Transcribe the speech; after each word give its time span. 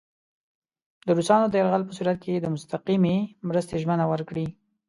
د 1.05 1.07
روسانو 1.17 1.45
د 1.49 1.53
یرغل 1.61 1.83
په 1.87 1.93
صورت 1.97 2.17
کې 2.23 2.33
د 2.39 2.45
مستقیمې 2.55 3.17
مرستې 3.47 3.75
ژمنه 3.81 4.05
ورکړي. 4.11 4.47